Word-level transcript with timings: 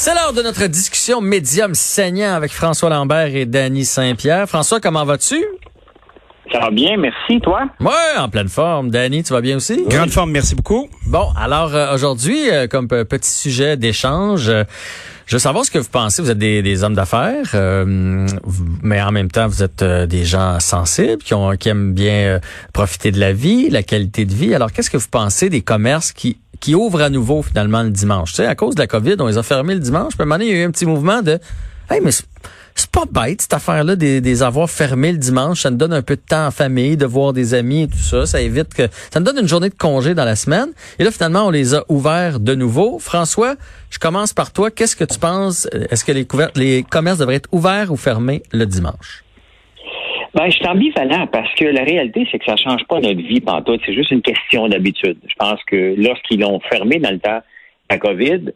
C'est 0.00 0.14
l'heure 0.14 0.32
de 0.32 0.42
notre 0.42 0.64
discussion 0.68 1.20
médium 1.20 1.74
saignant 1.74 2.32
avec 2.32 2.52
François 2.52 2.88
Lambert 2.88 3.34
et 3.34 3.46
Danny 3.46 3.84
Saint-Pierre. 3.84 4.48
François, 4.48 4.78
comment 4.78 5.04
vas-tu? 5.04 5.44
Ça 6.52 6.60
va 6.60 6.70
bien, 6.70 6.96
merci, 6.96 7.40
toi? 7.40 7.62
Ouais, 7.80 8.16
en 8.16 8.28
pleine 8.28 8.48
forme. 8.48 8.90
Danny, 8.90 9.24
tu 9.24 9.32
vas 9.32 9.40
bien 9.40 9.56
aussi? 9.56 9.84
Grande 9.88 10.10
forme, 10.10 10.30
merci 10.30 10.54
beaucoup. 10.54 10.88
Bon, 11.08 11.26
alors 11.36 11.74
euh, 11.74 11.92
aujourd'hui, 11.92 12.48
euh, 12.48 12.68
comme 12.68 12.86
petit 12.86 13.28
sujet 13.28 13.76
d'échange, 13.76 14.48
euh, 14.48 14.62
je 15.26 15.34
veux 15.34 15.40
savoir 15.40 15.64
ce 15.64 15.70
que 15.72 15.78
vous 15.80 15.88
pensez. 15.90 16.22
Vous 16.22 16.30
êtes 16.30 16.38
des, 16.38 16.62
des 16.62 16.84
hommes 16.84 16.94
d'affaires, 16.94 17.50
euh, 17.54 18.24
mais 18.84 19.02
en 19.02 19.10
même 19.10 19.32
temps, 19.32 19.48
vous 19.48 19.64
êtes 19.64 19.82
euh, 19.82 20.06
des 20.06 20.24
gens 20.24 20.60
sensibles 20.60 21.24
qui, 21.24 21.34
ont, 21.34 21.56
qui 21.56 21.70
aiment 21.70 21.92
bien 21.92 22.14
euh, 22.14 22.38
profiter 22.72 23.10
de 23.10 23.18
la 23.18 23.32
vie, 23.32 23.68
la 23.68 23.82
qualité 23.82 24.24
de 24.26 24.32
vie. 24.32 24.54
Alors, 24.54 24.70
qu'est-ce 24.70 24.90
que 24.90 24.96
vous 24.96 25.08
pensez 25.10 25.50
des 25.50 25.60
commerces 25.60 26.12
qui 26.12 26.38
qui 26.60 26.74
ouvrent 26.74 27.02
à 27.02 27.10
nouveau 27.10 27.42
finalement 27.42 27.82
le 27.82 27.90
dimanche? 27.90 28.30
Tu 28.30 28.36
sais, 28.36 28.46
à 28.46 28.54
cause 28.54 28.74
de 28.74 28.80
la 28.80 28.86
COVID, 28.86 29.16
on 29.20 29.26
les 29.26 29.38
a 29.38 29.42
fermés 29.42 29.74
le 29.74 29.80
dimanche. 29.80 30.12
Puis 30.18 30.28
à 30.30 30.34
un 30.34 30.38
il 30.40 30.48
y 30.48 30.50
a 30.52 30.62
eu 30.62 30.64
un 30.64 30.70
petit 30.70 30.86
mouvement 30.86 31.22
de 31.22 31.38
Hey, 31.90 32.00
mais 32.02 32.10
c'est- 32.12 32.26
pas 32.92 33.04
bête, 33.10 33.42
cette 33.42 33.54
affaire-là, 33.54 33.96
des, 33.96 34.20
des 34.20 34.42
avoir 34.42 34.70
fermés 34.70 35.10
le 35.10 35.18
dimanche. 35.18 35.62
Ça 35.62 35.70
nous 35.70 35.76
donne 35.76 35.92
un 35.92 36.02
peu 36.02 36.14
de 36.16 36.20
temps 36.20 36.46
en 36.46 36.50
famille, 36.52 36.96
de 36.96 37.06
voir 37.06 37.32
des 37.32 37.54
amis 37.54 37.82
et 37.82 37.88
tout 37.88 37.98
ça. 37.98 38.24
Ça 38.24 38.40
évite 38.40 38.72
que. 38.72 38.88
Ça 39.12 39.18
nous 39.20 39.26
donne 39.26 39.38
une 39.38 39.48
journée 39.48 39.68
de 39.68 39.74
congé 39.74 40.14
dans 40.14 40.24
la 40.24 40.36
semaine. 40.36 40.68
Et 40.98 41.04
là, 41.04 41.10
finalement, 41.10 41.46
on 41.46 41.50
les 41.50 41.74
a 41.74 41.84
ouverts 41.88 42.38
de 42.40 42.54
nouveau. 42.54 42.98
François, 43.00 43.56
je 43.90 43.98
commence 43.98 44.32
par 44.32 44.52
toi. 44.52 44.70
Qu'est-ce 44.70 44.94
que 44.96 45.04
tu 45.04 45.18
penses? 45.18 45.66
Est-ce 45.90 46.04
que 46.04 46.12
les, 46.12 46.24
couver- 46.24 46.50
les 46.54 46.84
commerces 46.88 47.18
devraient 47.18 47.34
être 47.36 47.48
ouverts 47.52 47.90
ou 47.90 47.96
fermés 47.96 48.42
le 48.52 48.64
dimanche? 48.64 49.24
Ben, 50.38 50.52
je 50.52 50.56
suis 50.56 50.68
ambivalent 50.68 51.26
parce 51.26 51.52
que 51.56 51.64
la 51.64 51.82
réalité, 51.82 52.24
c'est 52.30 52.38
que 52.38 52.44
ça 52.44 52.54
change 52.54 52.84
pas 52.84 53.00
notre 53.00 53.20
vie 53.20 53.40
pantoute. 53.40 53.80
C'est 53.84 53.92
juste 53.92 54.12
une 54.12 54.22
question 54.22 54.68
d'habitude. 54.68 55.18
Je 55.26 55.34
pense 55.36 55.60
que 55.64 55.96
lorsqu'ils 55.98 56.38
l'ont 56.38 56.60
fermé 56.60 57.00
dans 57.00 57.10
le 57.10 57.18
temps 57.18 57.40
la 57.90 57.98
COVID, 57.98 58.52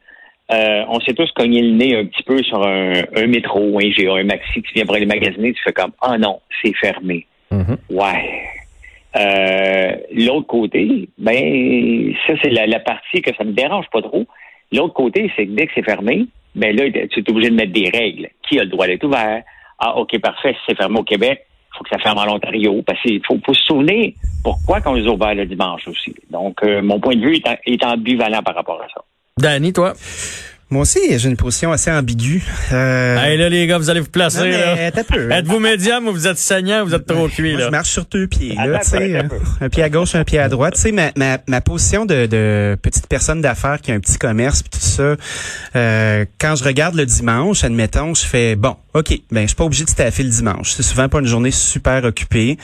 euh, 0.53 0.85
on 0.89 1.01
s'est 1.01 1.15
tous 1.15 1.29
cogné 1.33 1.61
le 1.61 1.73
nez 1.73 1.97
un 1.97 2.05
petit 2.05 2.23
peu 2.23 2.41
sur 2.45 2.65
un, 2.65 3.03
un 3.17 3.27
métro, 3.27 3.81
un 3.81 3.89
GA, 3.89 4.15
un 4.15 4.23
maxi 4.23 4.63
qui 4.63 4.75
vient 4.75 4.87
pour 4.87 4.95
aller 4.95 5.07
magasiner. 5.07 5.53
Tu 5.55 5.61
fais 5.61 5.73
comme, 5.73 5.91
ah 6.01 6.17
non, 6.19 6.39
c'est 6.63 6.73
fermé. 6.77 7.27
Mhm. 7.51 7.77
Ouais. 7.91 8.43
Euh, 9.17 9.97
L'autre 10.15 10.47
côté, 10.47 11.09
ben, 11.19 12.15
ça, 12.29 12.35
c'est 12.45 12.51
la, 12.51 12.69
la 12.69 12.79
partie 12.79 13.23
que 13.23 13.35
ça 13.35 13.43
me 13.43 13.55
dérange 13.55 13.87
pas 13.93 14.03
trop. 14.03 14.25
L'autre 14.71 14.95
côté, 14.95 15.33
c'est 15.35 15.47
que 15.47 15.51
dès 15.51 15.67
que 15.67 15.73
c'est 15.75 15.85
fermé, 15.85 16.27
ben 16.55 16.77
là, 16.77 16.85
tu 17.11 17.19
es 17.19 17.29
obligé 17.31 17.51
de 17.51 17.57
mettre 17.57 17.73
des 17.73 17.91
règles. 17.93 18.29
Qui 18.49 18.61
a 18.61 18.63
le 18.63 18.71
droit 18.71 18.87
d'être 18.87 19.03
ouvert? 19.03 19.43
Ah, 19.81 19.99
OK, 19.99 20.17
parfait. 20.21 20.53
Si 20.53 20.61
c'est 20.69 20.77
fermé 20.77 21.01
au 21.01 21.03
Québec, 21.03 21.45
faut 21.77 21.85
que 21.85 21.91
ça 21.91 21.99
ferme 21.99 22.19
en 22.19 22.35
Ontario. 22.35 22.83
Parce 22.87 23.01
qu'il 23.03 23.21
faut, 23.27 23.39
faut 23.45 23.55
se 23.55 23.63
souvenir 23.65 24.13
pourquoi 24.45 24.81
qu'on 24.81 24.95
les 24.95 25.07
a 25.07 25.11
ouverts 25.11 25.35
le 25.35 25.47
dimanche 25.47 25.83
aussi. 25.89 26.15
Donc, 26.31 26.57
euh, 26.65 26.83
mon 26.83 26.99
point 27.01 27.17
de 27.17 27.21
vue 27.21 27.37
est, 27.37 27.49
en- 27.49 27.57
est 27.67 27.85
ambivalent 27.85 28.43
par 28.43 28.55
rapport 28.55 28.81
à 28.83 28.87
ça. 28.95 29.03
Danny, 29.39 29.73
toi? 29.73 29.95
Moi 30.71 30.83
aussi, 30.83 31.01
j'ai 31.19 31.29
une 31.29 31.37
position 31.37 31.71
assez 31.71 31.91
ambiguë. 31.91 32.43
Euh, 32.73 33.19
Hey, 33.19 33.37
là, 33.37 33.51
les 33.51 33.67
gars, 33.67 33.77
vous 33.77 33.91
allez 33.91 34.01
vous 34.01 34.09
placer. 34.09 34.51
peu. 35.07 35.31
Êtes-vous 35.31 35.59
médium 35.59 36.09
ou 36.09 36.13
vous 36.13 36.27
êtes 36.27 36.39
saignant 36.39 36.81
ou 36.83 36.87
vous 36.87 36.95
êtes 36.95 37.05
trop 37.07 37.29
cuit, 37.29 37.51
Moi, 37.53 37.61
là? 37.61 37.67
je 37.67 37.71
marche 37.71 37.91
sur 37.91 38.07
deux 38.07 38.27
pieds, 38.27 38.55
là, 38.55 38.77
Attends 38.77 38.83
sais, 38.85 39.21
un 39.61 39.69
pied 39.69 39.83
à 39.83 39.91
gauche, 39.91 40.15
un 40.15 40.25
pied 40.25 40.39
à 40.39 40.49
droite. 40.49 40.73
Tu 40.77 40.81
sais, 40.81 40.93
ma, 40.93 41.11
ma, 41.17 41.37
ma 41.47 41.61
position 41.61 42.07
de, 42.07 42.25
de 42.25 42.79
petite 42.81 43.07
personne 43.07 43.43
d'affaires 43.43 43.83
qui 43.83 43.93
a 43.93 43.95
un 43.97 44.01
petit 44.01 44.17
commerce 44.17 44.63
puis 44.63 44.71
tout 44.71 44.79
ça, 44.87 45.17
euh, 45.77 46.25
quand 46.41 46.55
je 46.57 46.65
regarde 46.65 46.95
le 46.95 47.05
dimanche, 47.05 47.65
admettons, 47.65 48.15
je 48.15 48.25
fais 48.25 48.57
bon, 48.57 48.77
ok, 48.95 49.21
ben 49.31 49.43
je 49.43 49.47
suis 49.49 49.57
pas 49.57 49.65
obligé 49.65 49.85
de 49.85 49.91
staffer 49.91 50.23
le 50.23 50.31
dimanche. 50.31 50.73
C'est 50.73 50.83
souvent 50.83 51.09
pas 51.09 51.21
une 51.21 51.27
journée 51.27 51.51
super 51.51 52.05
occupée. 52.05 52.59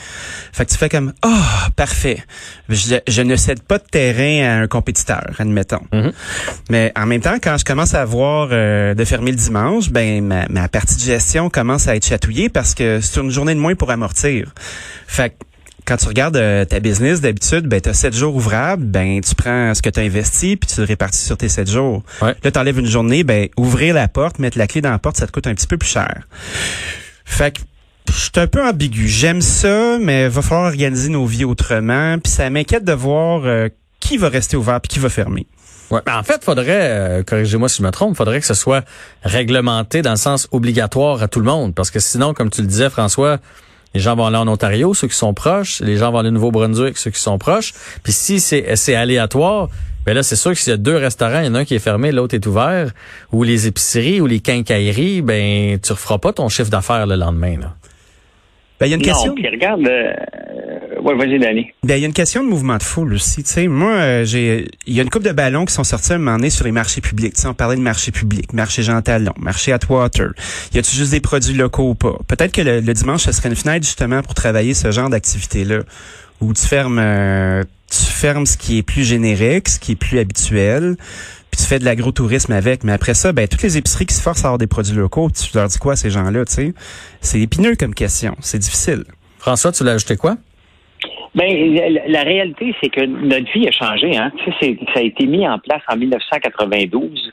Fait 0.51 0.65
que 0.65 0.71
tu 0.71 0.77
fais 0.77 0.89
comme 0.89 1.13
oh 1.25 1.69
parfait. 1.75 2.23
Je, 2.69 2.97
je 3.07 3.21
ne 3.21 3.35
cède 3.35 3.61
pas 3.63 3.77
de 3.77 3.83
terrain 3.83 4.47
à 4.47 4.61
un 4.61 4.67
compétiteur, 4.67 5.35
admettons. 5.39 5.81
Mhm. 5.91 6.11
Mais 6.69 6.91
en 6.95 7.05
même 7.05 7.21
temps, 7.21 7.37
quand 7.41 7.57
je 7.57 7.65
commence 7.65 7.93
à 7.93 8.05
voir 8.05 8.49
euh, 8.51 8.93
de 8.93 9.05
fermer 9.05 9.31
le 9.31 9.37
dimanche, 9.37 9.89
ben 9.89 10.23
ma, 10.23 10.47
ma 10.49 10.67
partie 10.67 10.95
de 10.95 11.01
gestion 11.01 11.49
commence 11.49 11.87
à 11.87 11.95
être 11.95 12.05
chatouillée 12.05 12.49
parce 12.49 12.73
que 12.73 12.99
c'est 13.01 13.19
une 13.19 13.31
journée 13.31 13.55
de 13.55 13.59
moins 13.59 13.75
pour 13.75 13.91
amortir. 13.91 14.53
Fait 15.07 15.31
que 15.31 15.35
quand 15.89 15.97
tu 15.97 16.07
regardes 16.07 16.37
euh, 16.37 16.65
ta 16.65 16.79
business 16.79 17.19
d'habitude, 17.19 17.65
ben 17.65 17.81
tu 17.81 17.89
as 17.89 17.95
7 17.95 18.13
jours 18.13 18.35
ouvrables, 18.35 18.85
ben 18.85 19.21
tu 19.21 19.33
prends 19.33 19.73
ce 19.73 19.81
que 19.81 19.89
tu 19.89 19.99
as 19.99 20.03
investi 20.03 20.55
puis 20.55 20.69
tu 20.71 20.79
le 20.81 20.85
répartis 20.85 21.25
sur 21.25 21.35
tes 21.35 21.49
7 21.49 21.67
jours. 21.67 22.03
Ouais. 22.21 22.35
Là 22.43 22.51
tu 22.51 22.59
enlèves 22.59 22.77
une 22.77 22.85
journée, 22.85 23.23
ben 23.23 23.49
ouvrir 23.57 23.95
la 23.95 24.07
porte, 24.07 24.37
mettre 24.37 24.59
la 24.59 24.67
clé 24.67 24.81
dans 24.81 24.91
la 24.91 24.99
porte, 24.99 25.17
ça 25.17 25.25
te 25.25 25.31
coûte 25.31 25.47
un 25.47 25.55
petit 25.55 25.65
peu 25.65 25.77
plus 25.77 25.89
cher. 25.89 26.27
Fait 27.25 27.55
que 27.55 27.61
je 28.07 28.13
suis 28.13 28.31
un 28.35 28.45
peu 28.45 28.63
ambigu. 28.63 29.07
J'aime 29.07 29.41
ça, 29.41 29.97
mais 29.99 30.27
va 30.27 30.43
falloir 30.43 30.67
organiser 30.67 31.09
nos 31.09 31.25
vies 31.25 31.45
autrement. 31.45 32.19
Puis 32.19 32.31
ça 32.31 32.49
m'inquiète 32.51 32.83
de 32.83 32.93
voir 32.93 33.41
euh, 33.45 33.69
qui 33.99 34.17
va 34.17 34.29
rester 34.29 34.57
ouvert 34.57 34.79
puis 34.81 34.89
qui 34.89 34.99
va 34.99 35.09
fermer. 35.09 35.47
Ouais. 35.89 36.01
Ben, 36.05 36.19
en 36.19 36.23
fait, 36.23 36.43
faudrait, 36.43 36.67
euh, 36.69 37.23
corrigez-moi 37.23 37.67
si 37.67 37.77
je 37.79 37.83
me 37.83 37.91
trompe, 37.91 38.15
faudrait 38.15 38.39
que 38.39 38.45
ce 38.45 38.53
soit 38.53 38.85
réglementé 39.23 40.03
dans 40.03 40.11
le 40.11 40.17
sens 40.17 40.47
obligatoire 40.51 41.23
à 41.23 41.27
tout 41.27 41.39
le 41.39 41.45
monde. 41.45 41.73
Parce 41.73 41.89
que 41.89 41.99
sinon, 41.99 42.35
comme 42.35 42.51
tu 42.51 42.61
le 42.61 42.67
disais, 42.67 42.89
François, 42.91 43.39
les 43.93 43.99
gens 43.99 44.15
vont 44.15 44.25
aller 44.25 44.37
en 44.37 44.47
Ontario, 44.47 44.93
ceux 44.93 45.07
qui 45.07 45.15
sont 45.15 45.33
proches, 45.33 45.81
les 45.81 45.97
gens 45.97 46.11
vont 46.11 46.19
aller 46.19 46.29
au 46.29 46.33
Nouveau-Brunswick, 46.33 46.97
ceux 46.97 47.11
qui 47.11 47.19
sont 47.19 47.37
proches. 47.37 47.73
Puis 48.03 48.13
si 48.13 48.39
c'est, 48.39 48.75
c'est 48.75 48.95
aléatoire, 48.95 49.69
ben 50.05 50.13
là, 50.13 50.23
c'est 50.23 50.35
sûr 50.35 50.51
que 50.51 50.57
s'il 50.57 50.71
y 50.71 50.73
a 50.73 50.77
deux 50.77 50.95
restaurants, 50.95 51.39
il 51.39 51.47
y 51.47 51.49
en 51.49 51.55
a 51.55 51.59
un 51.59 51.65
qui 51.65 51.75
est 51.75 51.79
fermé, 51.79 52.11
l'autre 52.11 52.35
est 52.35 52.45
ouvert, 52.45 52.91
ou 53.31 53.43
les 53.43 53.67
épiceries 53.67 54.21
ou 54.21 54.27
les 54.27 54.39
quincailleries, 54.39 55.21
ben 55.21 55.79
tu 55.79 55.91
referas 55.91 56.19
pas 56.19 56.33
ton 56.33 56.49
chiffre 56.49 56.69
d'affaires 56.69 57.05
le 57.05 57.15
lendemain. 57.15 57.57
Là. 57.59 57.73
Ben 58.79 58.85
il 58.85 58.89
y 58.89 58.93
a 58.93 58.95
une 58.95 59.01
question. 59.01 59.31
Non, 59.31 59.35
puis 59.35 59.49
regarde, 59.49 59.85
euh, 59.85 60.13
ouais, 61.01 61.15
vas-y, 61.15 61.39
Danny. 61.39 61.71
Ben, 61.83 61.95
il 61.95 62.01
y 62.01 62.03
a 62.03 62.07
une 62.07 62.13
question 62.13 62.43
de 62.43 62.49
mouvement 62.49 62.77
de 62.77 62.83
foule 62.83 63.13
aussi. 63.13 63.43
Tu 63.43 63.49
sais, 63.51 63.67
moi, 63.67 63.91
euh, 63.91 64.25
j'ai, 64.25 64.69
il 64.85 64.93
y 64.93 64.99
a 64.99 65.03
une 65.03 65.09
coupe 65.09 65.23
de 65.23 65.31
ballons 65.31 65.65
qui 65.65 65.73
sont 65.73 65.83
sortis 65.83 66.13
un 66.13 66.17
moment 66.17 66.37
donné 66.37 66.49
sur 66.49 66.65
les 66.65 66.71
marchés 66.71 67.01
publics. 67.01 67.33
Tu 67.33 67.41
sais, 67.41 67.47
on 67.47 67.53
parlait 67.53 67.75
de 67.75 67.81
marché 67.81 68.11
public, 68.11 68.53
marché 68.53 68.83
Jean 68.83 69.01
Talon, 69.01 69.33
marché 69.39 69.71
Atwater. 69.71 70.29
Y 70.73 70.79
a-tu 70.79 70.95
juste 70.95 71.11
des 71.11 71.21
produits 71.21 71.53
locaux 71.53 71.89
ou 71.89 71.95
pas? 71.95 72.17
Peut-être 72.27 72.51
que 72.51 72.61
le, 72.61 72.79
le 72.81 72.93
dimanche, 72.93 73.23
ce 73.23 73.31
serait 73.31 73.49
une 73.49 73.55
fenêtre 73.55 73.85
justement 73.85 74.21
pour 74.21 74.33
travailler 74.33 74.73
ce 74.73 74.91
genre 74.91 75.09
d'activité-là. 75.09 75.79
Où 76.41 76.53
tu 76.53 76.65
fermes, 76.65 76.99
euh, 76.99 77.65
tu 77.91 78.05
fermes 78.05 78.45
ce 78.45 78.55
qui 78.55 78.77
est 78.77 78.83
plus 78.83 79.03
générique, 79.03 79.67
ce 79.67 79.77
qui 79.77 79.91
est 79.91 79.95
plus 79.97 80.19
habituel, 80.19 80.95
puis 81.51 81.59
tu 81.59 81.67
fais 81.67 81.79
de 81.79 81.83
l'agrotourisme 81.83 82.53
avec. 82.53 82.85
Mais 82.85 82.93
après 82.93 83.13
ça, 83.13 83.33
ben, 83.33 83.45
toutes 83.45 83.61
les 83.61 83.75
épiceries 83.75 84.05
qui 84.05 84.15
se 84.15 84.21
forcent 84.21 84.45
à 84.45 84.47
avoir 84.47 84.57
des 84.57 84.65
produits 84.65 84.95
locaux, 84.95 85.29
tu 85.29 85.49
leur 85.53 85.67
dis 85.67 85.77
quoi 85.79 85.93
à 85.93 85.95
ces 85.97 86.09
gens-là, 86.09 86.45
tu 86.45 86.53
sais? 86.53 86.73
C'est 87.19 87.41
épineux 87.41 87.75
comme 87.75 87.93
question. 87.93 88.37
C'est 88.39 88.59
difficile. 88.59 89.03
François, 89.37 89.73
tu 89.73 89.83
l'as 89.83 89.91
ajouté 89.91 90.15
quoi? 90.15 90.37
Ben, 91.35 91.75
la, 91.75 92.07
la 92.07 92.23
réalité, 92.23 92.73
c'est 92.81 92.89
que 92.89 93.05
notre 93.05 93.51
vie 93.51 93.67
a 93.67 93.71
changé. 93.71 94.17
Hein. 94.17 94.31
Tu 94.43 94.51
sais, 94.59 94.77
ça 94.93 94.99
a 94.99 95.03
été 95.03 95.25
mis 95.25 95.47
en 95.47 95.59
place 95.59 95.81
en 95.87 95.95
1992. 95.95 97.31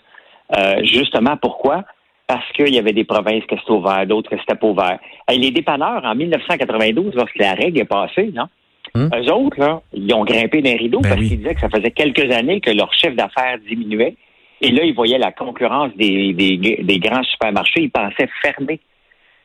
Euh, 0.57 0.85
justement, 0.85 1.37
pourquoi? 1.37 1.85
Parce 2.27 2.51
qu'il 2.53 2.75
y 2.75 2.79
avait 2.79 2.93
des 2.93 3.05
provinces 3.05 3.45
que 3.47 3.57
c'était 3.59 3.71
ouvert, 3.73 4.07
d'autres 4.07 4.31
que 4.31 4.37
c'était 4.39 4.55
pas 4.59 4.67
ouvert. 4.67 4.99
Et 5.33 5.39
les 5.39 5.51
dépanneurs, 5.51 6.05
en 6.05 6.15
1992, 6.15 7.15
lorsque 7.15 7.39
la 7.39 7.55
règle 7.55 7.81
est 7.81 7.85
passée, 7.85 8.31
là, 8.35 8.49
Hum. 8.95 9.11
eux 9.15 9.33
autres, 9.33 9.59
là, 9.59 9.83
ils 9.93 10.15
ont 10.15 10.25
grimpé 10.25 10.63
d'un 10.63 10.77
rideau 10.77 11.01
Ben 11.01 11.09
parce 11.11 11.21
oui. 11.21 11.29
qu'ils 11.29 11.39
disaient 11.39 11.55
que 11.55 11.61
ça 11.61 11.69
faisait 11.69 11.91
quelques 11.91 12.33
années 12.33 12.61
que 12.61 12.71
leur 12.71 12.93
chiffre 12.95 13.17
d'affaires 13.17 13.59
diminuait. 13.69 14.15
Et 14.61 14.71
là, 14.71 14.85
ils 14.85 14.95
voyaient 14.95 15.19
la 15.19 15.33
concurrence 15.33 15.91
des, 15.97 16.33
des, 16.33 16.57
des 16.57 16.99
grands 16.99 17.25
supermarchés. 17.25 17.83
Ils 17.83 17.91
pensaient 17.91 18.29
fermer. 18.43 18.81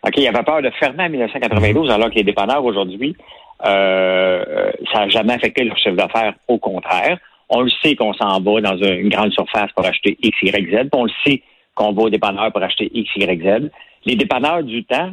OK, 0.03 0.13
il 0.17 0.27
avait 0.27 0.43
peur 0.43 0.61
de 0.61 0.69
fermer 0.71 1.03
en 1.03 1.09
1992, 1.09 1.91
alors 1.91 2.09
que 2.09 2.15
les 2.15 2.23
dépanneurs 2.23 2.63
aujourd'hui, 2.65 3.15
euh, 3.65 4.71
ça 4.91 4.99
n'a 4.99 5.09
jamais 5.09 5.33
affecté 5.33 5.63
leur 5.63 5.77
chiffre 5.77 5.95
d'affaires. 5.95 6.33
Au 6.47 6.57
contraire, 6.57 7.19
on 7.49 7.61
le 7.61 7.69
sait 7.83 7.95
qu'on 7.95 8.13
s'en 8.13 8.39
va 8.41 8.61
dans 8.61 8.77
une, 8.77 9.09
grande 9.09 9.31
surface 9.31 9.71
pour 9.75 9.85
acheter 9.85 10.17
X, 10.23 10.37
Y, 10.41 10.71
Z. 10.71 10.89
On 10.93 11.03
le 11.03 11.11
sait 11.25 11.43
qu'on 11.75 11.91
va 11.91 12.03
aux 12.03 12.09
dépanneurs 12.09 12.51
pour 12.51 12.63
acheter 12.63 12.89
X, 12.93 13.11
Y, 13.15 13.43
Z. 13.43 13.69
Les 14.05 14.15
dépanneurs 14.15 14.63
du 14.63 14.83
temps 14.85 15.11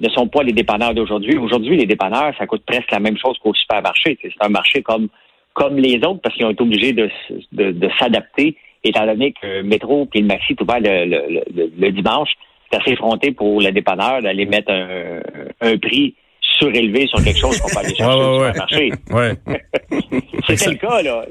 ne 0.00 0.08
sont 0.08 0.28
pas 0.28 0.42
les 0.42 0.52
dépanneurs 0.52 0.94
d'aujourd'hui. 0.94 1.36
Aujourd'hui, 1.36 1.76
les 1.76 1.86
dépanneurs, 1.86 2.32
ça 2.38 2.46
coûte 2.46 2.62
presque 2.66 2.90
la 2.90 3.00
même 3.00 3.18
chose 3.18 3.36
qu'au 3.38 3.52
supermarché. 3.52 4.18
C'est 4.22 4.32
un 4.40 4.48
marché 4.48 4.82
comme 4.82 5.08
comme 5.54 5.76
les 5.76 5.96
autres 5.96 6.20
parce 6.22 6.34
qu'ils 6.34 6.46
ont 6.46 6.50
été 6.50 6.62
obligés 6.62 6.94
de, 6.94 7.10
de, 7.52 7.72
de 7.72 7.90
s'adapter, 7.98 8.56
étant 8.84 9.04
donné 9.04 9.32
que 9.32 9.60
Métro 9.60 10.08
et 10.14 10.20
le 10.20 10.26
Maxi 10.26 10.52
est 10.52 10.60
ouvert 10.62 10.80
le, 10.80 11.04
le, 11.04 11.44
le, 11.54 11.72
le 11.76 11.92
dimanche. 11.92 12.30
C'est 12.72 12.78
assez 12.80 12.90
effronté 12.92 13.32
pour 13.32 13.60
le 13.60 13.70
dépanneur 13.70 14.22
d'aller 14.22 14.46
mettre 14.46 14.72
un, 14.72 15.20
un 15.60 15.76
prix 15.78 16.14
surélevé 16.58 17.06
sur 17.06 17.22
quelque 17.22 17.38
chose 17.38 17.58
qu'on 17.60 17.68
peut 17.68 17.78
aller 17.78 17.94
chercher 17.96 18.92
Ouais, 19.10 19.12
ouais. 19.12 19.36
Ouais. 19.46 19.60
C'était 20.48 20.70
le 20.70 20.76
cas, 20.76 21.02
là. 21.02 21.24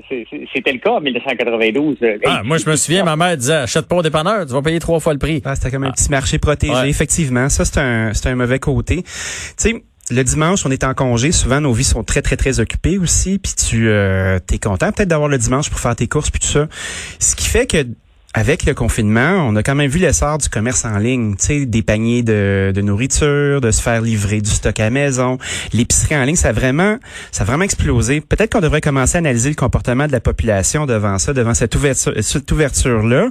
C'était 0.53 0.71
le 0.73 0.79
cas 0.79 0.91
en 0.91 1.01
1992. 1.01 1.97
Hey, 2.01 2.19
Ah, 2.25 2.41
moi, 2.43 2.57
je 2.57 2.69
me 2.69 2.75
souviens, 2.75 3.03
ma 3.03 3.15
mère 3.15 3.35
disait, 3.37 3.53
achète 3.55 3.87
pas 3.87 3.97
au 3.97 4.01
dépanneur, 4.01 4.45
tu 4.45 4.53
vas 4.53 4.61
payer 4.61 4.79
trois 4.79 4.99
fois 4.99 5.13
le 5.13 5.19
prix. 5.19 5.41
Ah, 5.45 5.55
c'était 5.55 5.71
comme 5.71 5.83
un 5.83 5.91
petit 5.91 6.09
marché 6.09 6.37
protégé, 6.39 6.73
Ouais. 6.73 6.89
effectivement. 6.89 7.49
Ça, 7.49 7.65
c'est 7.65 7.79
un, 7.79 8.13
c'est 8.13 8.29
un 8.29 8.35
mauvais 8.35 8.59
côté. 8.59 9.03
Tu 9.03 9.09
sais, 9.57 9.83
le 10.09 10.23
dimanche, 10.23 10.65
on 10.65 10.71
est 10.71 10.83
en 10.83 10.93
congé. 10.93 11.31
Souvent, 11.31 11.61
nos 11.61 11.71
vies 11.73 11.83
sont 11.83 12.03
très, 12.03 12.21
très, 12.21 12.35
très 12.37 12.59
occupées 12.59 12.97
aussi. 12.97 13.37
Puis 13.39 13.53
tu 13.55 13.89
euh, 13.89 14.39
es 14.51 14.59
content 14.59 14.91
peut-être 14.91 15.09
d'avoir 15.09 15.29
le 15.29 15.37
dimanche 15.37 15.69
pour 15.69 15.79
faire 15.79 15.95
tes 15.95 16.07
courses 16.07 16.29
puis 16.31 16.39
tout 16.41 16.47
ça. 16.47 16.67
Ce 17.19 17.35
qui 17.35 17.47
fait 17.47 17.67
que 17.67 17.85
avec 18.33 18.65
le 18.65 18.73
confinement, 18.73 19.45
on 19.47 19.55
a 19.55 19.63
quand 19.63 19.75
même 19.75 19.89
vu 19.89 19.99
l'essor 19.99 20.37
du 20.37 20.47
commerce 20.47 20.85
en 20.85 20.97
ligne, 20.97 21.35
tu 21.35 21.45
sais, 21.45 21.65
des 21.65 21.81
paniers 21.81 22.23
de, 22.23 22.71
de 22.73 22.81
nourriture, 22.81 23.59
de 23.59 23.71
se 23.71 23.81
faire 23.81 24.01
livrer 24.01 24.41
du 24.41 24.49
stock 24.49 24.79
à 24.79 24.89
maison. 24.89 25.37
L'épicerie 25.73 26.15
en 26.15 26.23
ligne, 26.23 26.37
ça 26.37 26.49
a 26.49 26.51
vraiment, 26.53 26.97
ça 27.31 27.43
a 27.43 27.45
vraiment 27.45 27.65
explosé. 27.65 28.21
Peut-être 28.21 28.53
qu'on 28.53 28.61
devrait 28.61 28.81
commencer 28.81 29.17
à 29.17 29.19
analyser 29.19 29.49
le 29.49 29.55
comportement 29.55 30.07
de 30.07 30.13
la 30.13 30.21
population 30.21 30.85
devant 30.85 31.17
ça, 31.17 31.33
devant 31.33 31.53
cette 31.53 31.75
ouverture, 31.75 32.13
cette 32.21 32.51
ouverture-là. 32.51 33.27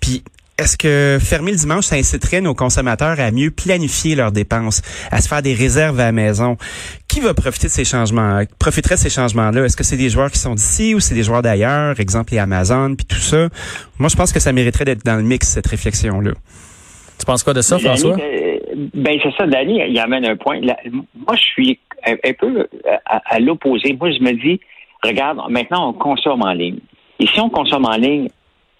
Puis 0.00 0.24
est-ce 0.58 0.76
que 0.76 1.18
fermer 1.24 1.52
le 1.52 1.56
dimanche, 1.56 1.84
ça 1.84 1.96
inciterait 1.96 2.40
nos 2.40 2.54
consommateurs 2.54 3.20
à 3.20 3.30
mieux 3.30 3.50
planifier 3.50 4.16
leurs 4.16 4.32
dépenses, 4.32 4.82
à 5.12 5.20
se 5.20 5.28
faire 5.28 5.40
des 5.40 5.54
réserves 5.54 6.00
à 6.00 6.06
la 6.06 6.12
maison? 6.12 6.56
Qui 7.06 7.20
va 7.20 7.32
profiter 7.32 7.68
de 7.68 7.72
ces 7.72 7.84
changements, 7.84 8.42
profiterait 8.58 8.96
de 8.96 9.00
ces 9.00 9.10
changements-là? 9.10 9.64
Est-ce 9.64 9.76
que 9.76 9.84
c'est 9.84 9.96
des 9.96 10.08
joueurs 10.08 10.32
qui 10.32 10.38
sont 10.38 10.54
d'ici 10.54 10.94
ou 10.94 11.00
c'est 11.00 11.14
des 11.14 11.22
joueurs 11.22 11.42
d'ailleurs? 11.42 12.00
Exemple, 12.00 12.32
les 12.32 12.38
Amazon, 12.38 12.96
puis 12.96 13.06
tout 13.06 13.16
ça? 13.16 13.48
Moi, 14.00 14.08
je 14.08 14.16
pense 14.16 14.32
que 14.32 14.40
ça 14.40 14.52
mériterait 14.52 14.84
d'être 14.84 15.04
dans 15.04 15.16
le 15.16 15.22
mix, 15.22 15.48
cette 15.48 15.68
réflexion-là. 15.68 16.32
Tu 17.18 17.24
penses 17.24 17.44
quoi 17.44 17.54
de 17.54 17.60
ça, 17.60 17.78
François? 17.78 18.16
Euh, 18.18 18.58
ben, 18.94 19.16
c'est 19.22 19.34
ça, 19.36 19.46
Danny, 19.46 19.80
il 19.88 19.98
amène 20.00 20.24
un 20.24 20.36
point. 20.36 20.60
moi, 20.60 21.36
je 21.36 21.42
suis 21.42 21.78
un, 22.04 22.32
peu 22.38 22.66
à 23.04 23.38
l'opposé. 23.38 23.96
Moi, 23.98 24.10
je 24.10 24.22
me 24.22 24.32
dis, 24.32 24.60
regarde, 25.04 25.38
maintenant, 25.50 25.90
on 25.90 25.92
consomme 25.92 26.42
en 26.42 26.52
ligne. 26.52 26.78
Et 27.20 27.26
si 27.26 27.40
on 27.40 27.48
consomme 27.48 27.84
en 27.84 27.96
ligne 27.96 28.28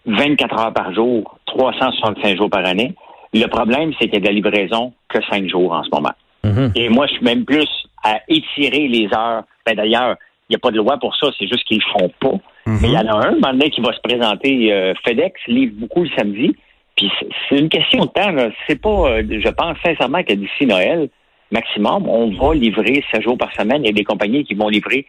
24 0.08 0.58
heures 0.58 0.72
par 0.72 0.92
jour, 0.92 1.38
365 1.46 2.36
jours 2.36 2.50
par 2.50 2.66
année, 2.66 2.94
le 3.34 3.46
problème, 3.46 3.92
c'est 3.98 4.06
qu'il 4.06 4.14
y 4.14 4.16
a 4.16 4.20
de 4.20 4.26
la 4.26 4.32
livraison 4.32 4.92
que 5.08 5.18
5 5.30 5.48
jours 5.48 5.72
en 5.72 5.82
ce 5.82 5.90
moment. 5.92 6.14
Mhm. 6.44 6.72
Et 6.74 6.88
moi, 6.88 7.06
je 7.06 7.14
suis 7.14 7.24
même 7.24 7.44
plus 7.44 7.68
à 8.02 8.20
étirer 8.28 8.88
les 8.88 9.08
heures. 9.14 9.42
Ben, 9.66 9.74
D'ailleurs, 9.74 10.16
il 10.48 10.52
n'y 10.52 10.56
a 10.56 10.58
pas 10.60 10.70
de 10.70 10.78
loi 10.78 10.96
pour 10.98 11.14
ça, 11.16 11.28
c'est 11.38 11.46
juste 11.46 11.64
qu'ils 11.64 11.78
ne 11.78 12.00
font 12.00 12.12
pas. 12.20 12.36
Mhm. 12.66 12.78
Mais 12.80 12.88
il 12.88 12.94
y 12.94 12.98
en 12.98 13.06
a 13.06 13.28
un, 13.28 13.38
maintenant, 13.38 13.68
qui 13.68 13.80
va 13.80 13.92
se 13.92 14.00
présenter. 14.00 14.72
Euh, 14.72 14.94
FedEx 15.06 15.34
livre 15.46 15.74
beaucoup 15.76 16.04
le 16.04 16.10
samedi. 16.16 16.56
Puis 16.96 17.10
c'est 17.48 17.58
une 17.58 17.68
question 17.68 18.06
de 18.06 18.10
temps. 18.10 18.50
C'est 18.66 18.80
pas, 18.80 19.10
euh, 19.10 19.22
je 19.28 19.48
pense 19.50 19.76
sincèrement 19.84 20.22
que 20.22 20.32
d'ici 20.32 20.66
Noël, 20.66 21.08
maximum, 21.50 22.08
on 22.08 22.30
va 22.30 22.54
livrer 22.54 23.04
7 23.12 23.22
jours 23.22 23.38
par 23.38 23.52
semaine. 23.54 23.84
Il 23.84 23.86
y 23.86 23.90
a 23.90 23.92
des 23.92 24.04
compagnies 24.04 24.44
qui 24.44 24.54
vont 24.54 24.68
livrer 24.68 25.06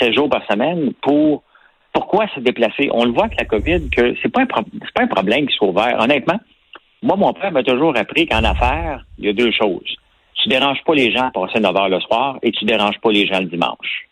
7 0.00 0.12
jours 0.12 0.28
par 0.28 0.42
semaine 0.50 0.92
pour 1.02 1.42
pourquoi 1.92 2.26
se 2.34 2.40
déplacer? 2.40 2.88
On 2.92 3.04
le 3.04 3.12
voit 3.12 3.24
avec 3.24 3.38
la 3.38 3.46
COVID 3.46 3.90
que 3.90 4.14
c'est 4.22 4.28
pas 4.28 4.42
un 4.42 4.46
c'est 4.46 4.94
pas 4.94 5.02
un 5.02 5.08
problème 5.08 5.46
qui 5.46 5.54
soit 5.54 5.68
ouvert. 5.68 5.96
Honnêtement, 6.00 6.38
moi, 7.02 7.16
mon 7.16 7.32
père 7.32 7.52
m'a 7.52 7.62
toujours 7.62 7.96
appris 7.96 8.26
qu'en 8.26 8.44
affaires, 8.44 9.04
il 9.18 9.26
y 9.26 9.28
a 9.28 9.32
deux 9.32 9.50
choses. 9.52 9.96
Tu 10.34 10.48
déranges 10.48 10.82
pas 10.84 10.94
les 10.94 11.10
gens 11.10 11.26
à 11.26 11.30
passer 11.30 11.60
9 11.60 11.76
heures 11.76 11.88
le 11.88 12.00
soir 12.00 12.38
et 12.42 12.50
tu 12.52 12.64
déranges 12.64 12.98
pas 13.00 13.10
les 13.10 13.26
gens 13.26 13.40
le 13.40 13.46
dimanche. 13.46 14.06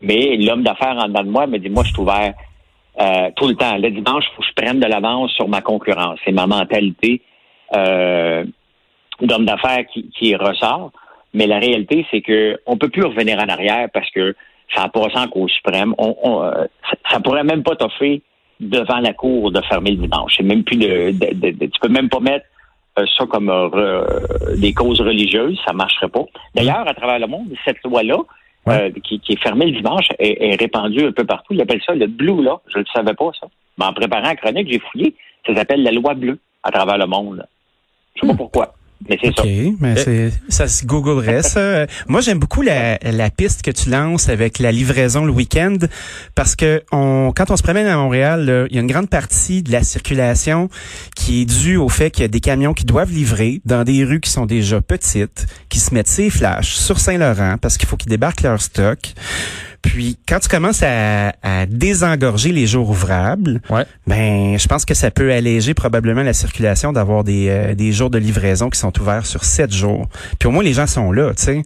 Mais 0.00 0.36
l'homme 0.36 0.62
d'affaires 0.62 0.96
en 0.98 1.08
dedans 1.08 1.22
de 1.22 1.30
moi 1.30 1.46
me 1.46 1.58
dit, 1.58 1.70
moi, 1.70 1.84
je 1.84 1.92
suis 1.92 2.00
ouvert 2.00 2.34
euh, 3.00 3.30
tout 3.36 3.48
le 3.48 3.54
temps. 3.54 3.76
Le 3.76 3.90
dimanche, 3.90 4.24
il 4.30 4.34
faut 4.34 4.42
que 4.42 4.48
je 4.48 4.54
prenne 4.54 4.80
de 4.80 4.86
l'avance 4.86 5.30
sur 5.32 5.48
ma 5.48 5.60
concurrence. 5.60 6.18
C'est 6.24 6.32
ma 6.32 6.46
mentalité 6.46 7.22
euh, 7.74 8.44
d'homme 9.20 9.46
d'affaires 9.46 9.86
qui, 9.92 10.10
qui 10.10 10.34
ressort. 10.34 10.90
Mais 11.34 11.46
la 11.46 11.58
réalité, 11.58 12.04
c'est 12.10 12.20
que 12.20 12.60
on 12.66 12.76
peut 12.76 12.88
plus 12.88 13.04
revenir 13.04 13.38
en 13.38 13.48
arrière 13.48 13.88
parce 13.92 14.10
que 14.10 14.34
ça 14.74 14.84
a 14.84 14.88
passé 14.88 15.16
en 15.16 15.28
Cour 15.28 15.48
suprême. 15.50 15.94
On, 15.98 16.16
on, 16.22 16.42
euh, 16.42 16.66
ça, 17.10 17.20
pourrait 17.20 17.44
même 17.44 17.62
pas 17.62 17.76
t'offrir 17.76 18.20
devant 18.60 18.98
la 18.98 19.12
Cour 19.12 19.50
de 19.50 19.60
fermer 19.62 19.92
le 19.92 19.96
dimanche. 19.96 20.34
C'est 20.36 20.42
même 20.42 20.64
plus 20.64 20.76
de, 20.76 21.10
de, 21.10 21.66
tu 21.66 21.80
peux 21.80 21.88
même 21.88 22.08
pas 22.08 22.20
mettre 22.20 22.46
euh, 22.98 23.04
ça 23.16 23.26
comme 23.26 23.50
euh, 23.50 24.04
des 24.56 24.72
causes 24.72 25.00
religieuses, 25.00 25.58
ça 25.66 25.72
marcherait 25.72 26.08
pas. 26.08 26.24
D'ailleurs, 26.54 26.86
à 26.86 26.94
travers 26.94 27.18
le 27.18 27.26
monde, 27.26 27.48
cette 27.64 27.82
loi-là, 27.84 28.18
qui, 29.02 29.18
qui, 29.20 29.32
est 29.32 29.42
fermée 29.42 29.66
le 29.66 29.76
dimanche, 29.80 30.06
est, 30.18 30.60
répandue 30.60 31.06
un 31.06 31.12
peu 31.12 31.24
partout. 31.24 31.54
Ils 31.54 31.60
appellent 31.60 31.82
ça 31.84 31.94
le 31.94 32.06
blue 32.06 32.42
là. 32.42 32.60
Je 32.68 32.78
ne 32.78 32.84
le 32.84 32.88
savais 32.94 33.14
pas, 33.14 33.30
ça. 33.40 33.48
Mais 33.78 33.86
en 33.86 33.92
préparant 33.92 34.22
la 34.22 34.36
chronique, 34.36 34.70
j'ai 34.70 34.78
fouillé. 34.78 35.14
Ça 35.46 35.54
s'appelle 35.54 35.82
la 35.82 35.90
loi 35.90 36.14
bleue 36.14 36.38
à 36.62 36.70
travers 36.70 36.98
le 36.98 37.06
monde. 37.06 37.44
Je 38.14 38.20
sais 38.20 38.26
pas 38.26 38.34
hmm. 38.34 38.36
pourquoi. 38.36 38.74
Mais 39.08 39.18
c'est 39.22 39.34
ça. 39.34 39.42
mais 39.80 39.96
c'est, 39.96 40.32
ça 40.48 40.68
se 40.68 40.84
googlerait, 40.84 41.42
ça. 41.42 41.86
Moi, 42.08 42.20
j'aime 42.20 42.38
beaucoup 42.38 42.62
la, 42.62 42.98
la 42.98 43.30
piste 43.30 43.62
que 43.62 43.70
tu 43.70 43.90
lances 43.90 44.28
avec 44.28 44.58
la 44.58 44.72
livraison 44.72 45.24
le 45.24 45.32
week-end 45.32 45.76
parce 46.34 46.56
que 46.56 46.82
on, 46.92 47.32
quand 47.34 47.50
on 47.50 47.56
se 47.56 47.62
promène 47.62 47.86
à 47.86 47.96
Montréal, 47.96 48.66
il 48.70 48.74
y 48.74 48.78
a 48.78 48.80
une 48.80 48.86
grande 48.86 49.10
partie 49.10 49.62
de 49.62 49.72
la 49.72 49.82
circulation 49.82 50.68
qui 51.16 51.42
est 51.42 51.44
due 51.44 51.76
au 51.76 51.88
fait 51.88 52.10
qu'il 52.10 52.22
y 52.22 52.24
a 52.24 52.28
des 52.28 52.40
camions 52.40 52.74
qui 52.74 52.84
doivent 52.84 53.12
livrer 53.12 53.60
dans 53.64 53.84
des 53.84 54.04
rues 54.04 54.20
qui 54.20 54.30
sont 54.30 54.46
déjà 54.46 54.80
petites, 54.80 55.46
qui 55.68 55.80
se 55.80 55.94
mettent 55.94 56.08
ces 56.08 56.30
flashs 56.30 56.74
sur 56.74 56.98
Saint-Laurent 56.98 57.56
parce 57.60 57.76
qu'il 57.78 57.88
faut 57.88 57.96
qu'ils 57.96 58.10
débarquent 58.10 58.42
leur 58.42 58.60
stock. 58.60 58.98
Puis 59.82 60.16
quand 60.28 60.38
tu 60.38 60.48
commences 60.48 60.82
à, 60.82 61.32
désengorger 61.68 62.52
les 62.52 62.66
jours 62.66 62.88
ouvrables, 62.88 63.60
ben 64.06 64.58
je 64.58 64.66
pense 64.66 64.84
que 64.84 64.94
ça 64.94 65.10
peut 65.10 65.32
alléger 65.32 65.74
probablement 65.74 66.22
la 66.22 66.32
circulation 66.32 66.92
d'avoir 66.92 67.24
des, 67.24 67.48
euh, 67.48 67.74
des 67.74 67.92
jours 67.92 68.10
de 68.10 68.18
livraison 68.18 68.70
qui 68.70 68.78
sont 68.78 68.92
ouverts 69.00 69.26
sur 69.26 69.44
sept 69.44 69.72
jours. 69.72 70.08
Puis 70.38 70.48
au 70.48 70.52
moins 70.52 70.62
les 70.62 70.72
gens 70.72 70.86
sont 70.86 71.12
là, 71.12 71.32
tu 71.36 71.44
sais. 71.44 71.62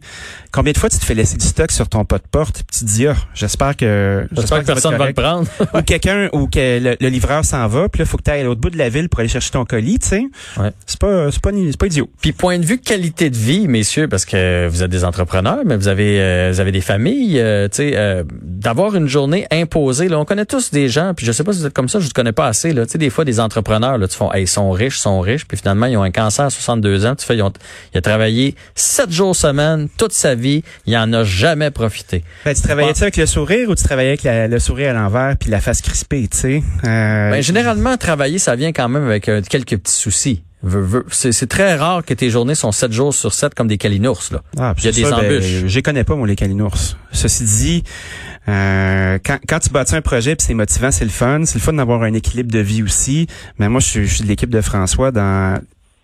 Combien 0.51 0.73
de 0.73 0.77
fois 0.77 0.89
tu 0.89 0.97
te 0.97 1.05
fais 1.05 1.13
laisser 1.13 1.37
du 1.37 1.45
stock 1.45 1.71
sur 1.71 1.87
ton 1.89 2.05
pot 2.05 2.17
de 2.17 2.27
porte, 2.29 2.63
puis 2.67 2.79
tu 2.79 2.85
te 2.85 2.89
dis 2.89 3.07
ah, 3.07 3.15
j'espère 3.33 3.75
que 3.75 4.27
j'espère 4.31 4.61
que, 4.61 4.65
personne 4.65 4.95
va, 4.95 5.07
le 5.07 5.13
prendre. 5.13 5.47
ou 5.73 5.81
quelqu'un 5.81 6.29
ou 6.33 6.47
que 6.47 6.95
le, 6.99 7.09
livreur 7.09 7.45
s'en 7.45 7.67
va, 7.67 7.89
puis 7.89 7.99
là 7.99 8.05
faut 8.05 8.17
que 8.17 8.23
tu 8.23 8.31
ailles 8.31 8.41
à 8.41 8.43
l'autre 8.43 8.61
bout 8.61 8.69
de 8.69 8.77
la 8.77 8.89
ville 8.89 9.09
pour 9.09 9.19
aller 9.19 9.29
chercher 9.29 9.51
ton 9.51 9.65
colis, 9.65 9.99
tu 9.99 10.07
sais. 10.07 10.23
Ouais. 10.57 10.71
C'est 10.85 10.99
pas 10.99 11.31
c'est 11.31 11.41
pas 11.41 11.51
c'est 11.51 11.77
pas 11.77 11.85
idiot. 11.85 12.09
Puis 12.21 12.31
point 12.31 12.57
de 12.57 12.65
vue 12.65 12.79
qualité 12.79 13.29
de 13.29 13.37
vie, 13.37 13.67
messieurs, 13.67 14.07
parce 14.07 14.25
que 14.25 14.67
vous 14.67 14.83
êtes 14.83 14.91
des 14.91 15.03
entrepreneurs, 15.03 15.59
mais 15.65 15.77
vous 15.77 15.87
avez 15.87 16.19
euh, 16.19 16.49
vous 16.51 16.59
avez 16.59 16.71
des 16.71 16.81
familles, 16.81 17.39
euh, 17.39 17.67
tu 17.67 17.77
sais 17.77 18.06
euh, 18.07 18.23
d'avoir 18.41 18.95
une 18.95 19.07
journée 19.07 19.45
imposée. 19.51 20.07
Là, 20.07 20.19
on 20.19 20.25
connaît 20.25 20.45
tous 20.45 20.71
des 20.71 20.89
gens, 20.89 21.13
puis 21.13 21.25
je 21.25 21.31
sais 21.31 21.43
pas 21.43 21.53
si 21.53 21.59
vous 21.59 21.65
êtes 21.65 21.73
comme 21.73 21.89
ça, 21.89 21.99
je 21.99 22.07
ne 22.07 22.11
connais 22.11 22.31
pas 22.31 22.47
assez. 22.47 22.73
Là, 22.73 22.85
tu 22.85 22.93
sais, 22.93 22.97
des 22.97 23.09
fois 23.09 23.25
des 23.25 23.39
entrepreneurs, 23.39 23.97
là, 23.97 24.07
tu 24.07 24.15
font, 24.15 24.31
ils 24.33 24.47
sont 24.47 24.71
riches, 24.71 24.97
sont 24.97 25.19
riches, 25.19 25.45
puis 25.45 25.57
finalement 25.57 25.85
ils 25.85 25.97
ont 25.97 26.03
un 26.03 26.11
cancer 26.11 26.45
à 26.45 26.49
62 26.49 27.05
ans. 27.05 27.15
Tu 27.15 27.25
fais, 27.25 27.35
ils 27.35 27.41
ont, 27.41 27.51
il 27.93 27.97
a 27.97 28.01
travaillé 28.01 28.55
7 28.75 29.11
jours 29.11 29.35
semaine 29.35 29.89
toute 29.97 30.13
sa 30.13 30.35
vie, 30.35 30.63
il 30.85 30.97
en 30.97 31.11
a 31.13 31.23
jamais 31.23 31.71
profité. 31.71 32.23
Ben, 32.45 32.55
tu 32.55 32.61
travaillais-tu 32.61 33.03
avec 33.03 33.17
le 33.17 33.25
sourire 33.25 33.69
ou 33.69 33.75
tu 33.75 33.83
travaillais 33.83 34.17
avec 34.25 34.51
le 34.51 34.59
sourire 34.59 34.91
à 34.91 34.93
l'envers 34.93 35.35
puis 35.37 35.49
la 35.49 35.59
face 35.59 35.81
crispée, 35.81 36.27
tu 36.31 36.37
sais? 36.37 36.63
Euh... 36.85 37.31
Ben, 37.31 37.41
généralement, 37.41 37.97
travailler, 37.97 38.39
ça 38.39 38.55
vient 38.55 38.71
quand 38.71 38.89
même 38.89 39.05
avec 39.05 39.29
euh, 39.29 39.41
quelques 39.47 39.77
petits 39.77 39.93
soucis. 39.93 40.43
C'est 41.11 41.47
très 41.47 41.75
rare 41.75 42.03
que 42.03 42.13
tes 42.13 42.29
journées 42.29 42.55
sont 42.55 42.71
7 42.71 42.91
jours 42.91 43.13
sur 43.13 43.33
7 43.33 43.53
comme 43.53 43.67
des 43.67 43.77
calinours. 43.77 44.23
Là. 44.31 44.41
Ah, 44.57 44.73
Il 44.77 44.85
y 44.85 44.87
a 44.87 44.91
des 44.91 45.03
ben, 45.03 45.13
embûches. 45.13 45.65
je 45.67 45.79
connais 45.81 46.03
pas, 46.03 46.15
moi, 46.15 46.27
les 46.27 46.35
calinours. 46.35 46.97
Ceci 47.11 47.43
dit, 47.43 47.83
euh, 48.49 49.19
quand, 49.23 49.37
quand 49.47 49.59
tu 49.59 49.69
bâtis 49.69 49.95
un 49.95 50.01
projet 50.01 50.35
puis 50.35 50.45
c'est 50.47 50.53
motivant, 50.53 50.91
c'est 50.91 51.05
le 51.05 51.11
fun. 51.11 51.43
C'est 51.45 51.55
le 51.55 51.61
fun 51.61 51.73
d'avoir 51.73 52.01
un 52.03 52.13
équilibre 52.13 52.51
de 52.51 52.59
vie 52.59 52.81
aussi. 52.81 53.27
Mais 53.59 53.69
moi, 53.69 53.79
je 53.79 53.85
suis, 53.85 54.07
je 54.07 54.15
suis 54.15 54.23
de 54.23 54.27
l'équipe 54.27 54.49
de 54.49 54.61
François 54.61 55.11
dans 55.11 55.59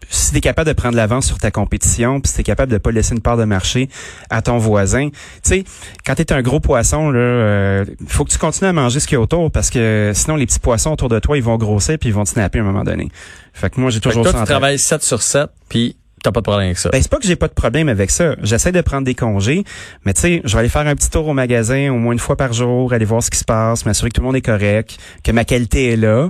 si 0.09 0.31
tu 0.31 0.38
es 0.38 0.41
capable 0.41 0.67
de 0.67 0.73
prendre 0.73 0.95
l'avance 0.95 1.25
sur 1.25 1.38
ta 1.38 1.51
compétition, 1.51 2.21
puis 2.21 2.29
si 2.29 2.35
tu 2.35 2.41
es 2.41 2.44
capable 2.44 2.71
de 2.71 2.77
pas 2.77 2.91
laisser 2.91 3.13
une 3.13 3.21
part 3.21 3.38
de 3.38 3.45
marché 3.45 3.89
à 4.29 4.41
ton 4.41 4.57
voisin, 4.57 5.09
tu 5.09 5.17
sais, 5.44 5.63
quand 6.05 6.15
tu 6.15 6.21
es 6.21 6.33
un 6.33 6.41
gros 6.41 6.59
poisson 6.59 7.09
là, 7.09 7.19
euh, 7.19 7.85
faut 8.07 8.25
que 8.25 8.31
tu 8.31 8.38
continues 8.38 8.69
à 8.69 8.73
manger 8.73 9.00
ce 9.00 9.07
qu'il 9.07 9.15
y 9.15 9.17
a 9.17 9.21
autour 9.21 9.51
parce 9.51 9.69
que 9.69 10.11
sinon 10.13 10.35
les 10.35 10.45
petits 10.45 10.59
poissons 10.59 10.91
autour 10.91 11.09
de 11.09 11.19
toi, 11.19 11.38
ils 11.38 11.44
vont 11.44 11.57
grossir 11.57 11.97
puis 12.00 12.09
ils 12.09 12.15
vont 12.15 12.23
te 12.23 12.29
snapper 12.29 12.59
à 12.59 12.61
un 12.61 12.65
moment 12.65 12.83
donné. 12.83 13.09
Fait 13.53 13.69
que 13.69 13.79
moi 13.79 13.89
j'ai 13.89 14.00
toujours 14.00 14.23
toi, 14.23 14.33
tu 14.33 14.45
travailles 14.45 14.79
7 14.79 15.03
sur 15.03 15.21
7 15.21 15.50
puis 15.69 15.95
T'as 16.24 16.32
pas 16.32 16.39
de 16.39 16.46
problème 16.46 16.68
avec 16.68 16.77
ça. 16.77 16.89
Ben, 16.89 17.01
c'est 17.01 17.12
pas 17.12 17.20
que 17.20 17.27
j'ai 17.27 17.36
pas 17.36 17.50
de 17.50 17.53
problème 17.53 17.89
avec 17.89 18.10
ça. 18.10 18.38
J'essaie 18.42 18.72
de 18.72 18.80
prendre 18.80 19.03
des 19.03 19.13
congés, 19.13 19.65
mais 20.06 20.13
tu 20.13 20.22
sais, 20.22 20.42
je 20.46 20.53
vais 20.53 20.60
aller 20.60 20.70
faire 20.70 20.88
un 20.88 20.96
petit 20.96 21.10
tour 21.10 21.27
au 21.27 21.34
magasin 21.34 21.92
au 21.92 21.98
moins 21.98 22.13
une 22.13 22.20
fois 22.20 22.38
par 22.38 22.53
jour, 22.53 22.94
aller 22.94 23.03
voir 23.03 23.22
ce 23.22 23.30
qui 23.30 23.38
se 23.38 23.44
passe, 23.44 23.86
m'assurer 23.86 24.10
que 24.10 24.15
tout 24.15 24.22
le 24.22 24.27
monde 24.27 24.38
est 24.38 24.42
correct, 24.42 24.98
que 25.22 25.34
ma 25.34 25.44
qualité 25.44 25.89
est 25.89 25.98
là. 25.98 26.30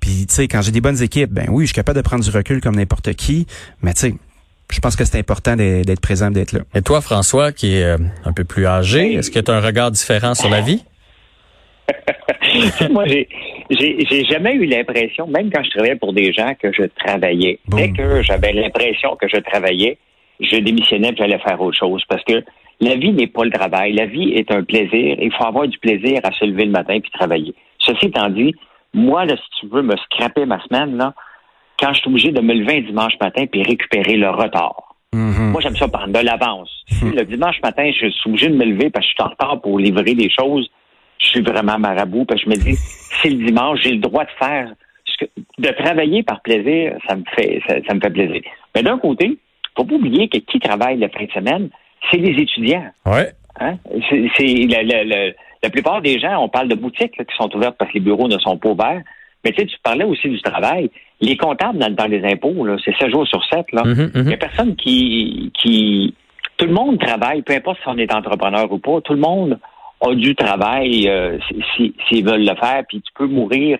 Puis 0.00 0.24
tu 0.26 0.34
sais, 0.34 0.48
quand 0.48 0.62
j'ai 0.62 0.72
des 0.72 0.80
bonnes 0.80 1.02
équipes, 1.02 1.30
ben 1.30 1.48
oui, 1.50 1.64
je 1.64 1.68
suis 1.68 1.74
capable 1.74 1.98
de 1.98 2.02
prendre 2.02 2.24
du 2.24 2.30
recul 2.30 2.62
comme 2.62 2.76
n'importe 2.76 3.12
qui, 3.12 3.46
mais 3.82 3.92
tu 3.92 4.00
sais, 4.00 4.14
je 4.72 4.80
pense 4.80 4.96
que 4.96 5.04
c'est 5.04 5.18
important 5.18 5.54
d'être 5.54 6.00
présent, 6.00 6.30
d'être 6.30 6.52
là. 6.52 6.60
Et 6.74 6.80
toi, 6.80 7.02
François, 7.02 7.52
qui 7.52 7.76
est 7.76 7.84
euh, 7.84 7.98
un 8.24 8.32
peu 8.32 8.44
plus 8.44 8.66
âgé, 8.66 9.14
est-ce 9.16 9.30
que 9.30 9.38
tu 9.38 9.50
as 9.50 9.54
un 9.54 9.60
regard 9.60 9.90
différent 9.90 10.34
sur 10.34 10.48
la 10.48 10.62
vie? 10.62 10.82
Moi, 12.90 13.04
j'ai 13.06 13.28
j'ai 13.70 14.24
jamais 14.24 14.54
eu 14.54 14.66
l'impression, 14.66 15.26
même 15.26 15.50
quand 15.50 15.62
je 15.64 15.70
travaillais 15.70 15.96
pour 15.96 16.12
des 16.12 16.32
gens, 16.32 16.54
que 16.60 16.72
je 16.72 16.82
travaillais. 17.04 17.58
Dès 17.68 17.90
que 17.90 18.22
j'avais 18.22 18.52
l'impression 18.52 19.16
que 19.16 19.28
je 19.28 19.38
travaillais, 19.38 19.98
je 20.40 20.56
démissionnais 20.56 21.10
et 21.10 21.16
j'allais 21.16 21.38
faire 21.38 21.60
autre 21.60 21.76
chose. 21.76 22.02
Parce 22.08 22.22
que 22.24 22.44
la 22.80 22.96
vie 22.96 23.12
n'est 23.12 23.26
pas 23.26 23.44
le 23.44 23.50
travail. 23.50 23.92
La 23.92 24.06
vie 24.06 24.32
est 24.32 24.50
un 24.52 24.62
plaisir. 24.62 25.16
Il 25.20 25.32
faut 25.36 25.44
avoir 25.44 25.66
du 25.66 25.78
plaisir 25.78 26.20
à 26.22 26.32
se 26.32 26.44
lever 26.44 26.66
le 26.66 26.70
matin 26.70 27.00
puis 27.00 27.10
travailler. 27.10 27.54
Ceci 27.80 28.06
étant 28.06 28.28
dit, 28.28 28.54
moi, 28.94 29.24
là, 29.24 29.36
si 29.36 29.60
tu 29.60 29.66
veux 29.68 29.82
me 29.82 29.96
scraper 29.96 30.46
ma 30.46 30.62
semaine, 30.64 30.96
là, 30.96 31.14
quand 31.78 31.92
je 31.92 32.00
suis 32.00 32.08
obligé 32.08 32.32
de 32.32 32.40
me 32.40 32.54
lever 32.54 32.78
un 32.78 32.82
dimanche 32.82 33.14
matin 33.20 33.46
puis 33.46 33.62
récupérer 33.62 34.16
le 34.16 34.30
retard. 34.30 34.94
Mm-hmm. 35.14 35.50
Moi, 35.50 35.60
j'aime 35.60 35.76
ça 35.76 35.88
prendre 35.88 36.12
de 36.12 36.24
l'avance. 36.24 36.70
le 37.02 37.24
dimanche 37.24 37.60
matin, 37.62 37.90
je 37.90 38.08
suis 38.08 38.30
obligé 38.30 38.48
de 38.48 38.56
me 38.56 38.64
lever 38.64 38.90
parce 38.90 39.06
que 39.06 39.10
je 39.10 39.14
suis 39.14 39.24
en 39.24 39.30
retard 39.30 39.60
pour 39.60 39.78
livrer 39.78 40.14
des 40.14 40.30
choses 40.30 40.70
je 41.18 41.28
suis 41.28 41.40
vraiment 41.40 41.78
marabout 41.78 42.24
parce 42.24 42.42
que 42.42 42.50
je 42.50 42.56
me 42.56 42.62
dis, 42.62 42.78
c'est 43.26 43.34
le 43.34 43.44
dimanche, 43.44 43.80
j'ai 43.82 43.92
le 43.92 43.98
droit 43.98 44.24
de 44.24 44.30
faire 44.38 44.72
ce 45.04 45.24
que, 45.24 45.30
de 45.58 45.68
travailler 45.82 46.22
par 46.22 46.40
plaisir, 46.42 46.96
ça 47.08 47.16
me 47.16 47.24
fait 47.34 47.60
ça, 47.66 47.94
me 47.94 48.00
fait 48.00 48.10
plaisir. 48.10 48.42
Mais 48.74 48.82
d'un 48.82 48.98
côté, 48.98 49.38
faut 49.76 49.84
pas 49.84 49.94
oublier 49.94 50.28
que 50.28 50.38
qui 50.38 50.58
travaille 50.60 50.98
la 50.98 51.08
fin 51.08 51.24
de 51.24 51.32
semaine, 51.32 51.68
c'est 52.10 52.18
les 52.18 52.40
étudiants. 52.40 52.86
Ouais. 53.04 53.32
Hein? 53.60 53.76
C'est 54.36 54.66
la 55.62 55.70
plupart 55.70 56.02
des 56.02 56.20
gens, 56.20 56.42
on 56.42 56.48
parle 56.48 56.68
de 56.68 56.74
boutiques 56.74 57.16
qui 57.16 57.36
sont 57.36 57.54
ouvertes 57.56 57.76
parce 57.78 57.90
que 57.90 57.98
les 57.98 58.04
bureaux 58.04 58.28
ne 58.28 58.38
sont 58.38 58.58
pas 58.58 58.68
ouverts. 58.68 59.02
Mais 59.44 59.52
tu 59.52 59.60
sais, 59.60 59.66
tu 59.66 59.76
parlais 59.82 60.04
aussi 60.04 60.28
du 60.28 60.40
travail. 60.40 60.90
Les 61.20 61.36
comptables 61.36 61.78
dans 61.78 61.88
le 61.88 61.96
temps 61.96 62.08
des 62.08 62.24
impôts, 62.24 62.66
c'est 62.84 62.96
7 62.96 63.10
jours 63.10 63.26
sur 63.26 63.44
7. 63.44 63.72
Là. 63.72 63.82
Mm-hmm, 63.82 63.94
mm-hmm. 63.94 64.10
Il 64.14 64.22
n'y 64.24 64.34
a 64.34 64.38
personne 64.38 64.76
qui, 64.76 65.52
qui. 65.54 66.14
Tout 66.56 66.66
le 66.66 66.72
monde 66.72 66.98
travaille, 66.98 67.42
peu 67.42 67.54
importe 67.54 67.78
si 67.82 67.88
on 67.88 67.96
est 67.96 68.12
entrepreneur 68.12 68.70
ou 68.70 68.78
pas. 68.78 69.00
Tout 69.02 69.12
le 69.12 69.20
monde 69.20 69.58
a 70.00 70.14
du 70.14 70.34
travail 70.34 71.08
euh, 71.08 71.38
s'ils 71.76 72.24
veulent 72.24 72.44
le 72.44 72.54
faire, 72.56 72.82
puis 72.88 73.00
tu 73.00 73.12
peux 73.14 73.26
mourir. 73.26 73.78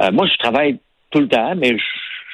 Euh, 0.00 0.10
moi, 0.12 0.26
je 0.26 0.36
travaille 0.38 0.78
tout 1.10 1.20
le 1.20 1.28
temps, 1.28 1.54
mais 1.56 1.76
je, 1.76 1.84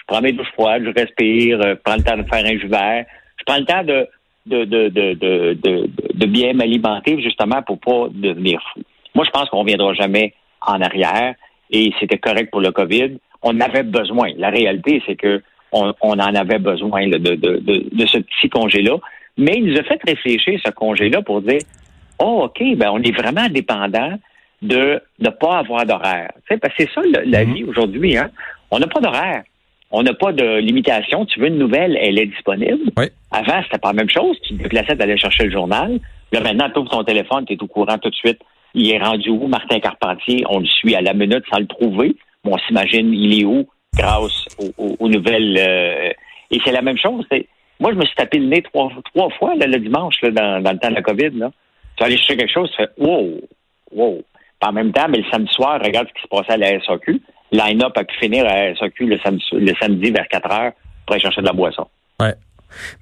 prends 0.06 0.20
mes 0.20 0.32
douches 0.32 0.52
froides, 0.52 0.84
je 0.84 0.90
respire, 0.90 1.62
je 1.62 1.74
prends 1.74 1.96
le 1.96 2.02
temps 2.02 2.16
de 2.16 2.22
faire 2.24 2.44
un 2.44 2.58
jus 2.58 2.68
vert, 2.68 3.06
je 3.38 3.44
prends 3.44 3.58
le 3.58 3.64
temps 3.64 3.84
de 3.84 4.06
de, 4.46 4.64
de, 4.66 4.88
de, 4.90 5.14
de, 5.54 5.90
de 6.12 6.26
bien 6.26 6.52
m'alimenter 6.52 7.18
justement 7.22 7.62
pour 7.62 7.78
pas 7.80 8.08
devenir 8.10 8.60
fou. 8.72 8.82
Moi, 9.14 9.24
je 9.24 9.30
pense 9.30 9.48
qu'on 9.48 9.62
ne 9.62 9.68
viendra 9.68 9.94
jamais 9.94 10.34
en 10.60 10.80
arrière 10.82 11.34
et 11.70 11.92
c'était 11.98 12.18
correct 12.18 12.50
pour 12.50 12.60
le 12.60 12.70
COVID. 12.70 13.18
On 13.42 13.58
avait 13.60 13.84
besoin. 13.84 14.28
La 14.36 14.50
réalité, 14.50 15.02
c'est 15.06 15.16
que 15.16 15.42
on, 15.72 15.92
en 16.02 16.18
avait 16.18 16.58
besoin 16.58 17.08
de, 17.08 17.18
de, 17.18 17.34
de, 17.34 18.06
ce 18.06 18.18
petit 18.18 18.48
congé-là. 18.48 18.96
Mais 19.36 19.54
il 19.56 19.64
nous 19.64 19.78
a 19.78 19.82
fait 19.82 20.00
réfléchir 20.06 20.60
ce 20.64 20.70
congé-là 20.70 21.22
pour 21.22 21.42
dire 21.42 21.58
Oh, 22.18 22.44
OK, 22.44 22.62
ben 22.76 22.90
on 22.92 23.02
est 23.02 23.16
vraiment 23.16 23.48
dépendant 23.48 24.18
de 24.62 25.00
ne 25.18 25.30
pas 25.30 25.58
avoir 25.58 25.84
d'horaire. 25.84 26.30
Tu 26.36 26.54
sais, 26.54 26.58
parce 26.58 26.74
que 26.74 26.84
c'est 26.84 26.92
ça 26.94 27.00
la 27.24 27.44
mm-hmm. 27.44 27.52
vie 27.52 27.64
aujourd'hui, 27.64 28.16
hein? 28.16 28.30
On 28.70 28.78
n'a 28.78 28.86
pas 28.86 29.00
d'horaire. 29.00 29.42
On 29.90 30.02
n'a 30.02 30.14
pas 30.14 30.32
de 30.32 30.58
limitation. 30.58 31.24
Tu 31.26 31.38
veux 31.38 31.46
une 31.46 31.58
nouvelle, 31.58 31.96
elle 32.00 32.18
est 32.18 32.26
disponible. 32.26 32.90
Oui. 32.96 33.06
Avant, 33.30 33.62
c'était 33.62 33.78
pas 33.78 33.88
la 33.92 33.94
même 33.94 34.10
chose. 34.10 34.36
Tu 34.42 34.56
te 34.56 34.62
déplaçais 34.62 34.96
d'aller 34.96 35.16
chercher 35.16 35.44
le 35.44 35.52
journal. 35.52 36.00
Là, 36.32 36.40
maintenant, 36.40 36.68
tu 36.70 36.80
ouvres 36.80 36.90
ton 36.90 37.04
téléphone, 37.04 37.44
tu 37.46 37.52
es 37.52 37.62
au 37.62 37.68
courant 37.68 37.98
tout 37.98 38.10
de 38.10 38.14
suite. 38.14 38.40
Il 38.74 38.90
est 38.90 38.98
rendu 38.98 39.30
où, 39.30 39.46
Martin 39.46 39.78
Carpentier? 39.78 40.44
On 40.48 40.58
le 40.58 40.66
suit 40.66 40.96
à 40.96 41.00
la 41.00 41.14
minute 41.14 41.44
sans 41.48 41.60
le 41.60 41.66
trouver. 41.66 42.16
on 42.44 42.58
s'imagine, 42.58 43.14
il 43.14 43.40
est 43.40 43.44
où 43.44 43.68
grâce 43.96 44.48
aux, 44.78 45.08
nouvelles. 45.08 45.56
Euh, 45.58 46.10
et 46.50 46.58
c'est 46.64 46.72
la 46.72 46.82
même 46.82 46.98
chose. 46.98 47.24
Moi, 47.78 47.92
je 47.92 47.96
me 47.96 48.04
suis 48.04 48.16
tapé 48.16 48.38
le 48.38 48.46
nez 48.46 48.62
trois, 48.62 48.90
trois 49.14 49.30
fois 49.38 49.54
le 49.54 49.78
dimanche 49.78 50.20
dans, 50.22 50.58
le 50.58 50.78
temps 50.78 50.90
de 50.90 50.94
la 50.94 51.02
COVID. 51.02 51.30
Là. 51.38 51.50
Tu 51.96 52.00
vas 52.00 52.06
aller 52.06 52.16
chercher 52.16 52.36
quelque 52.36 52.52
chose, 52.52 52.70
tu 52.70 52.76
fais 52.76 52.90
wow, 52.98 53.40
wow. 53.92 54.22
en 54.62 54.72
même 54.72 54.92
temps, 54.92 55.06
mais 55.08 55.18
le 55.18 55.30
samedi 55.30 55.52
soir, 55.52 55.80
regarde 55.82 56.08
ce 56.08 56.14
qui 56.14 56.22
se 56.22 56.28
passait 56.28 56.52
à 56.52 56.56
la 56.56 56.80
SAQ. 56.84 57.20
Line-up 57.52 57.92
a 57.96 58.04
pu 58.04 58.16
finir 58.16 58.46
à 58.46 58.54
la 58.54 58.76
SAQ 58.76 59.06
le 59.06 59.18
samedi, 59.18 59.44
le 59.52 59.72
samedi 59.80 60.10
vers 60.10 60.26
4 60.28 60.52
heures 60.52 60.72
pour 61.06 61.14
aller 61.14 61.22
chercher 61.22 61.40
de 61.40 61.46
la 61.46 61.52
boisson. 61.52 61.86
Ouais. 62.20 62.34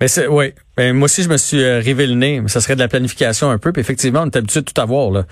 Mais 0.00 0.08
c'est 0.08 0.26
oui. 0.26 0.52
Ben, 0.76 0.94
moi 0.94 1.06
aussi, 1.06 1.22
je 1.22 1.28
me 1.28 1.36
suis 1.36 1.62
euh, 1.62 1.78
rivé 1.80 2.06
le 2.06 2.14
nez. 2.14 2.42
Ça 2.46 2.60
serait 2.60 2.74
de 2.74 2.80
la 2.80 2.88
planification 2.88 3.50
un 3.50 3.58
peu. 3.58 3.72
Puis 3.72 3.80
effectivement, 3.80 4.22
on 4.22 4.26
est 4.26 4.36
habitué 4.36 4.60
de 4.60 4.66
tout 4.66 4.80
avoir. 4.80 5.10
Là. 5.10 5.24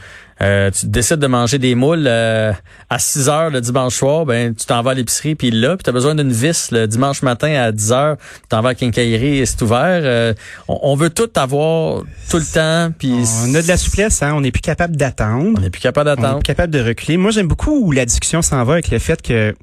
Euh, 0.42 0.70
tu 0.70 0.86
décides 0.86 1.18
de 1.18 1.26
manger 1.26 1.58
des 1.58 1.74
moules 1.74 2.06
euh, 2.06 2.52
à 2.88 2.98
6 2.98 3.28
heures 3.28 3.50
le 3.50 3.60
dimanche 3.60 3.94
soir, 3.94 4.24
ben 4.24 4.54
tu 4.54 4.64
t'en 4.64 4.80
vas 4.80 4.92
à 4.92 4.94
l'épicerie 4.94 5.34
puis 5.34 5.50
là, 5.50 5.76
puis 5.76 5.84
tu 5.84 5.90
as 5.90 5.92
besoin 5.92 6.14
d'une 6.14 6.32
vis 6.32 6.70
le 6.70 6.86
dimanche 6.86 7.20
matin 7.20 7.52
à 7.60 7.72
10 7.72 7.92
heures, 7.92 8.16
tu 8.16 8.48
t'en 8.48 8.62
vas 8.62 8.70
à 8.70 8.74
Quincaillerie 8.74 9.38
et 9.38 9.46
c'est 9.46 9.60
ouvert. 9.60 10.00
Euh, 10.02 10.32
on, 10.66 10.96
veut 10.96 11.10
tout 11.10 11.28
avoir 11.36 12.02
tout 12.30 12.38
le 12.38 12.44
temps. 12.44 12.90
Puis 12.98 13.12
on 13.44 13.54
a 13.54 13.60
de 13.60 13.68
la 13.68 13.76
souplesse, 13.76 14.22
hein? 14.22 14.32
on 14.34 14.40
n'est 14.40 14.50
plus 14.50 14.62
capable 14.62 14.96
d'attendre. 14.96 15.58
On 15.58 15.60
n'est 15.60 15.68
plus 15.68 15.82
capable 15.82 16.06
d'attendre. 16.06 16.36
On 16.36 16.38
est 16.38 16.40
plus 16.40 16.46
capable 16.46 16.72
de 16.72 16.80
reculer. 16.80 17.18
Moi, 17.18 17.32
j'aime 17.32 17.48
beaucoup 17.48 17.78
où 17.78 17.92
la 17.92 18.06
discussion 18.06 18.40
s'en 18.40 18.64
va 18.64 18.74
avec 18.74 18.90
le 18.90 18.98
fait 18.98 19.20
que 19.20 19.54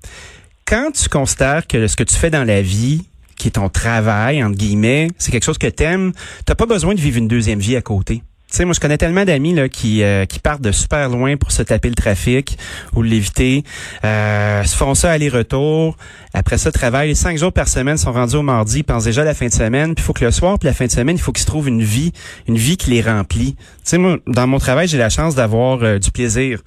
quand 0.66 0.92
tu 0.92 1.10
considères 1.10 1.66
que 1.66 1.88
ce 1.88 1.96
que 1.96 2.04
tu 2.04 2.14
fais 2.14 2.30
dans 2.30 2.44
la 2.44 2.62
vie 2.62 3.04
qui 3.38 3.48
est 3.50 3.52
ton 3.52 3.70
travail, 3.70 4.44
entre 4.44 4.58
guillemets, 4.58 5.10
c'est 5.18 5.32
quelque 5.32 5.46
chose 5.46 5.58
que 5.58 5.68
t'aimes, 5.68 6.12
t'as 6.46 6.56
pas 6.56 6.66
besoin 6.66 6.96
de 6.96 7.00
vivre 7.00 7.18
une 7.18 7.28
deuxième 7.28 7.60
vie 7.60 7.76
à 7.76 7.82
côté. 7.82 8.24
Tu 8.50 8.56
sais, 8.56 8.66
moi, 8.66 8.74
je 8.74 8.80
connais 8.80 8.98
tellement 8.98 9.26
d'amis 9.26 9.54
là 9.54 9.68
qui 9.68 10.04
euh, 10.04 10.26
qui 10.26 10.40
partent 10.40 10.62
de 10.62 10.72
super 10.72 11.10
loin 11.10 11.36
pour 11.36 11.52
se 11.52 11.64
taper 11.64 11.90
le 11.90 11.96
trafic 11.96 12.58
ou 12.96 13.02
l'éviter, 13.02 13.66
euh, 14.06 14.64
se 14.64 14.78
font 14.78 14.96
ça 14.96 15.12
aller-retour. 15.12 15.98
Après 16.34 16.58
ça, 16.58 16.72
travaillent 16.72 17.14
cinq 17.14 17.38
jours 17.38 17.52
par 17.52 17.68
semaine, 17.68 17.98
sont 17.98 18.14
rendus 18.14 18.38
au 18.38 18.44
mardi, 18.44 18.84
pensent 18.84 19.04
déjà 19.04 19.24
à 19.24 19.26
la 19.26 19.34
fin 19.34 19.48
de 19.48 19.54
semaine. 19.54 19.96
Puis 19.96 20.02
il 20.02 20.06
faut 20.06 20.14
que 20.14 20.24
le 20.24 20.32
soir, 20.32 20.58
puis 20.60 20.68
la 20.68 20.74
fin 20.74 20.86
de 20.86 20.92
semaine, 20.92 21.18
il 21.18 21.22
faut 21.22 21.34
qu'ils 21.34 21.42
se 21.42 21.48
trouvent 21.48 21.68
une 21.68 21.84
vie, 21.84 22.14
une 22.48 22.58
vie 22.58 22.78
qui 22.78 22.92
les 22.92 23.02
remplit. 23.02 23.56
Tu 23.56 23.66
sais, 23.84 23.98
moi, 23.98 24.16
dans 24.28 24.48
mon 24.48 24.60
travail, 24.60 24.88
j'ai 24.88 24.98
la 24.98 25.10
chance 25.10 25.36
d'avoir 25.36 25.84
euh, 25.84 26.00
du 26.00 26.12
plaisir, 26.12 26.62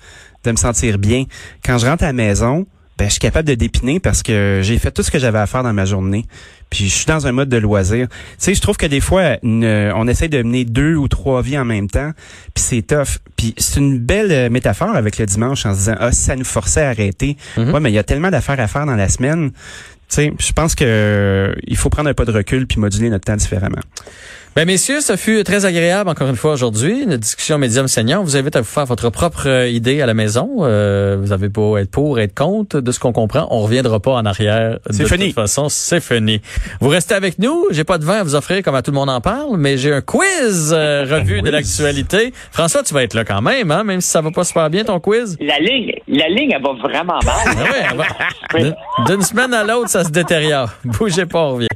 de 0.44 0.50
me 0.50 0.56
sentir 0.56 0.98
bien. 0.98 1.24
Quand 1.64 1.78
je 1.78 1.86
rentre 1.86 2.04
à 2.04 2.08
la 2.08 2.12
maison, 2.12 2.66
ben, 3.00 3.06
je 3.06 3.12
suis 3.12 3.20
capable 3.20 3.48
de 3.48 3.54
dépiner 3.54 3.98
parce 3.98 4.22
que 4.22 4.60
j'ai 4.62 4.76
fait 4.76 4.90
tout 4.90 5.02
ce 5.02 5.10
que 5.10 5.18
j'avais 5.18 5.38
à 5.38 5.46
faire 5.46 5.62
dans 5.62 5.72
ma 5.72 5.86
journée. 5.86 6.26
Puis 6.68 6.84
je 6.84 6.94
suis 6.94 7.06
dans 7.06 7.26
un 7.26 7.32
mode 7.32 7.48
de 7.48 7.56
loisir. 7.56 8.08
Tu 8.08 8.14
sais, 8.36 8.54
je 8.54 8.60
trouve 8.60 8.76
que 8.76 8.84
des 8.84 9.00
fois, 9.00 9.38
on 9.42 10.06
essaie 10.06 10.28
de 10.28 10.42
mener 10.42 10.66
deux 10.66 10.96
ou 10.96 11.08
trois 11.08 11.40
vies 11.40 11.56
en 11.56 11.64
même 11.64 11.88
temps, 11.88 12.12
puis 12.54 12.62
c'est 12.62 12.82
tough. 12.82 13.16
Puis 13.38 13.54
c'est 13.56 13.80
une 13.80 13.98
belle 13.98 14.30
euh, 14.30 14.50
métaphore 14.50 14.94
avec 14.94 15.16
le 15.16 15.24
dimanche 15.24 15.64
en 15.64 15.72
se 15.72 15.78
disant, 15.78 15.94
ah, 15.98 16.12
ça 16.12 16.36
nous 16.36 16.44
forçait 16.44 16.82
à 16.82 16.90
arrêter. 16.90 17.38
Mm-hmm. 17.56 17.70
Ouais, 17.70 17.80
mais 17.80 17.90
il 17.90 17.94
y 17.94 17.98
a 17.98 18.04
tellement 18.04 18.30
d'affaires 18.30 18.60
à 18.60 18.66
faire 18.66 18.84
dans 18.84 18.96
la 18.96 19.08
semaine. 19.08 19.50
Tu 19.50 19.56
sais, 20.08 20.32
je 20.38 20.52
pense 20.52 20.74
que 20.74 21.54
il 21.66 21.78
faut 21.78 21.88
prendre 21.88 22.10
un 22.10 22.14
pas 22.14 22.26
de 22.26 22.32
recul 22.32 22.66
puis 22.66 22.78
moduler 22.78 23.08
notre 23.08 23.24
temps 23.24 23.36
différemment. 23.36 23.80
Ben 24.56 24.66
messieurs, 24.66 25.00
ça 25.00 25.16
fut 25.16 25.44
très 25.44 25.64
agréable 25.64 26.10
encore 26.10 26.28
une 26.28 26.34
fois 26.34 26.52
aujourd'hui, 26.52 27.04
une 27.04 27.16
discussion 27.16 27.56
médium 27.56 27.86
senior. 27.86 28.24
Vous 28.24 28.36
invite 28.36 28.56
à 28.56 28.62
vous 28.62 28.66
faire 28.66 28.84
votre 28.84 29.08
propre 29.08 29.46
euh, 29.46 29.68
idée 29.68 30.02
à 30.02 30.06
la 30.06 30.14
maison. 30.14 30.58
Euh, 30.62 31.16
vous 31.20 31.30
avez 31.30 31.48
beau 31.48 31.76
être 31.76 31.92
pour, 31.92 32.18
être 32.18 32.34
contre, 32.34 32.80
de 32.80 32.90
ce 32.90 32.98
qu'on 32.98 33.12
comprend, 33.12 33.46
on 33.52 33.60
reviendra 33.60 34.00
pas 34.00 34.10
en 34.10 34.26
arrière. 34.26 34.80
C'est 34.90 35.06
fini. 35.06 35.18
De 35.18 35.24
toute 35.26 35.36
façon, 35.36 35.68
c'est 35.68 36.00
fini. 36.00 36.40
Vous 36.80 36.88
restez 36.88 37.14
avec 37.14 37.38
nous. 37.38 37.68
J'ai 37.70 37.84
pas 37.84 37.98
de 37.98 38.04
vin 38.04 38.18
à 38.18 38.22
vous 38.24 38.34
offrir 38.34 38.64
comme 38.64 38.74
à 38.74 38.82
tout 38.82 38.90
le 38.90 38.96
monde 38.96 39.08
en 39.08 39.20
parle, 39.20 39.56
mais 39.56 39.78
j'ai 39.78 39.94
un 39.94 40.00
quiz 40.00 40.74
euh, 40.76 41.04
revue 41.08 41.42
de 41.42 41.50
l'actualité. 41.50 42.32
François, 42.50 42.82
tu 42.82 42.92
vas 42.92 43.04
être 43.04 43.14
là 43.14 43.24
quand 43.24 43.42
même, 43.42 43.70
hein, 43.70 43.84
même 43.84 44.00
si 44.00 44.10
ça 44.10 44.20
va 44.20 44.32
pas 44.32 44.42
super 44.42 44.68
bien 44.68 44.82
ton 44.82 44.98
quiz. 44.98 45.36
La 45.40 45.60
ligne, 45.60 45.92
la 46.08 46.28
ligne, 46.28 46.50
elle 46.56 46.62
va 46.62 46.72
vraiment 46.72 47.20
mal. 47.24 47.94
Ah 48.52 49.06
D'une 49.06 49.22
semaine 49.22 49.54
à 49.54 49.62
l'autre, 49.62 49.90
ça 49.90 50.02
se 50.02 50.10
détériore. 50.10 50.70
Bougez 50.84 51.26
pas, 51.26 51.38
on 51.38 51.54
revient. 51.54 51.68